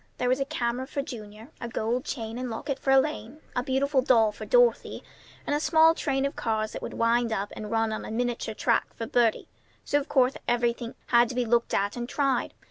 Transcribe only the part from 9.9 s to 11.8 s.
of course everything had to be looked